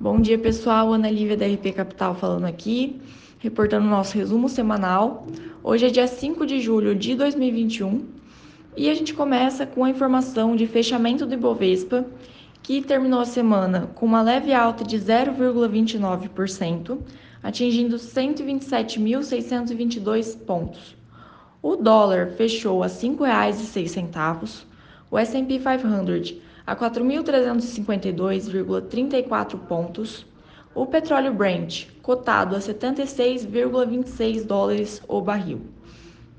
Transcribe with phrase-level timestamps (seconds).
[0.00, 0.92] Bom dia, pessoal.
[0.92, 3.00] Ana Lívia da RP Capital falando aqui,
[3.38, 5.24] reportando nosso resumo semanal.
[5.62, 8.04] Hoje é dia 5 de julho de 2021
[8.76, 12.04] e a gente começa com a informação de fechamento do Ibovespa,
[12.60, 16.98] que terminou a semana com uma leve alta de 0,29%,
[17.40, 20.96] atingindo 127.622 pontos.
[21.62, 24.64] O dólar fechou a R$ 5,06,
[25.08, 26.34] o S&P 500
[26.66, 30.26] a 4.352,34 pontos.
[30.74, 35.60] O petróleo Brent, cotado a 76,26 dólares o barril.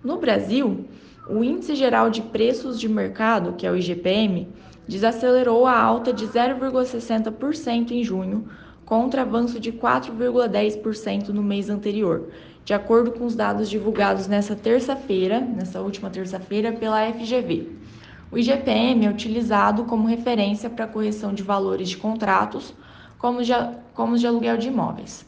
[0.03, 0.83] No Brasil,
[1.29, 4.49] o Índice Geral de Preços de Mercado, que é o IGPM,
[4.87, 8.45] desacelerou a alta de 0,60% em junho,
[8.85, 12.29] contra avanço de 4,10% no mês anterior,
[12.63, 17.69] de acordo com os dados divulgados nessa terça-feira, nessa última terça-feira, pela FGV.
[18.35, 22.73] O IGPM é utilizado como referência para a correção de valores de contratos,
[23.17, 23.39] como,
[23.93, 25.25] como os de aluguel de imóveis.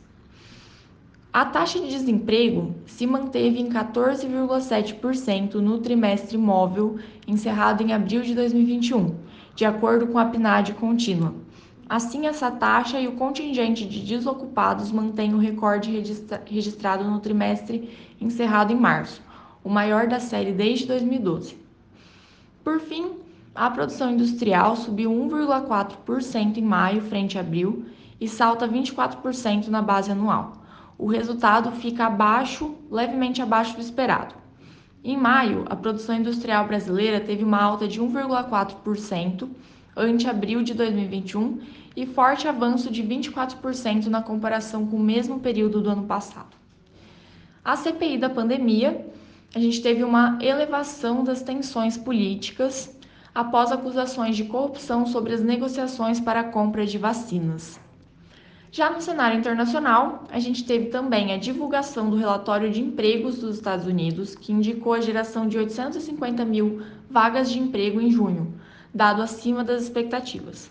[1.32, 8.36] A taxa de desemprego se manteve em 14,7% no trimestre móvel encerrado em abril de
[8.36, 9.16] 2021,
[9.56, 11.34] de acordo com a PNAD contínua.
[11.88, 17.90] Assim, essa taxa e o contingente de desocupados mantém o recorde registra registrado no trimestre
[18.20, 19.22] encerrado em março,
[19.64, 21.67] o maior da série desde 2012.
[22.68, 23.12] Por fim,
[23.56, 27.86] a produção industrial subiu 1,4% em maio frente a abril
[28.20, 30.52] e salta 24% na base anual.
[30.98, 34.36] O resultado fica abaixo, levemente abaixo do esperado.
[35.02, 39.48] Em maio, a produção industrial brasileira teve uma alta de 1,4%
[39.96, 41.62] ante abril de 2021
[41.96, 46.58] e forte avanço de 24% na comparação com o mesmo período do ano passado.
[47.64, 49.08] A CPI da pandemia
[49.56, 52.94] a gente teve uma elevação das tensões políticas
[53.34, 57.80] após acusações de corrupção sobre as negociações para a compra de vacinas.
[58.70, 63.56] Já no cenário internacional, a gente teve também a divulgação do relatório de empregos dos
[63.56, 68.54] Estados Unidos, que indicou a geração de 850 mil vagas de emprego em junho,
[68.94, 70.70] dado acima das expectativas.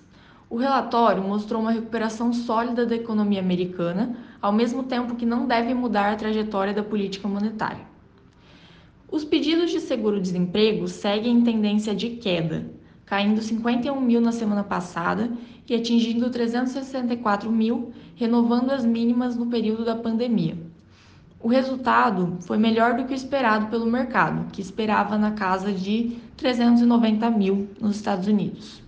[0.51, 5.73] O relatório mostrou uma recuperação sólida da economia americana, ao mesmo tempo que não deve
[5.73, 7.96] mudar a trajetória da política monetária.
[9.17, 12.71] Os pedidos de seguro-desemprego seguem em tendência de queda,
[13.07, 15.33] caindo 51 mil na semana passada
[15.67, 20.59] e atingindo 364 mil, renovando as mínimas no período da pandemia.
[21.41, 26.19] O resultado foi melhor do que o esperado pelo mercado, que esperava na casa de
[26.37, 28.83] 390 mil nos Estados Unidos.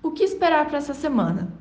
[0.00, 1.57] O que esperar para essa semana?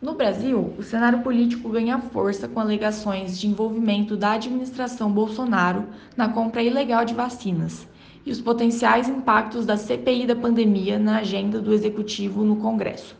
[0.00, 5.86] No Brasil, o cenário político ganha força com alegações de envolvimento da administração Bolsonaro
[6.16, 7.84] na compra ilegal de vacinas
[8.24, 13.16] e os potenciais impactos da CPI da pandemia na agenda do executivo no Congresso.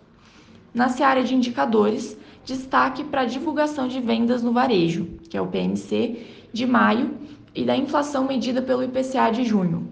[0.72, 5.48] Na seara de indicadores, destaque para a divulgação de vendas no varejo, que é o
[5.48, 7.16] PMC, de maio,
[7.56, 9.90] e da inflação medida pelo IPCA de junho.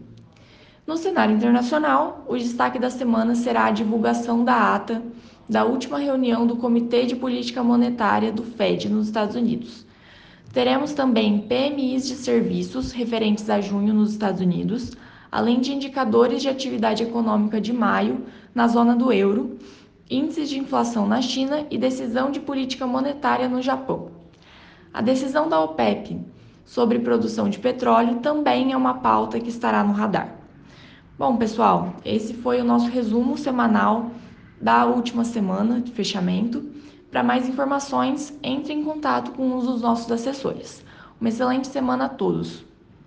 [0.86, 5.02] No cenário internacional, o destaque da semana será a divulgação da ata
[5.48, 9.86] da última reunião do Comitê de Política Monetária do Fed nos Estados Unidos.
[10.52, 14.92] Teremos também PMIs de serviços referentes a junho nos Estados Unidos,
[15.30, 18.24] além de indicadores de atividade econômica de maio
[18.54, 19.58] na zona do euro,
[20.10, 24.10] índices de inflação na China e decisão de política monetária no Japão.
[24.92, 26.18] A decisão da OPEP
[26.64, 30.36] sobre produção de petróleo também é uma pauta que estará no radar.
[31.18, 34.10] Bom, pessoal, esse foi o nosso resumo semanal
[34.60, 36.64] da última semana de fechamento.
[37.10, 40.84] Para mais informações, entre em contato com um dos nossos assessores.
[41.20, 42.65] Uma excelente semana a todos.